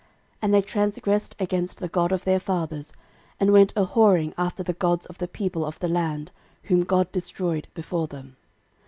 [0.01, 0.09] 13:005:025
[0.41, 2.91] And they transgressed against the God of their fathers,
[3.39, 6.31] and went a whoring after the gods of the people of the land,
[6.63, 8.35] whom God destroyed before them.